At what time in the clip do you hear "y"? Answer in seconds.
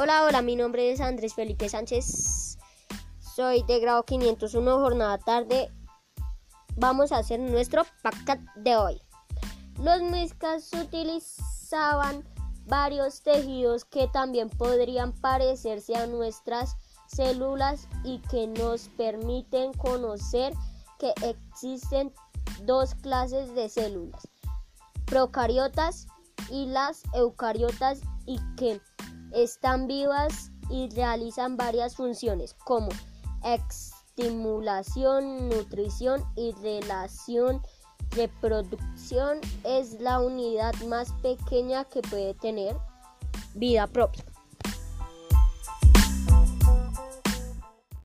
18.02-18.20, 26.50-26.66, 28.24-28.38, 30.70-30.88, 36.36-36.52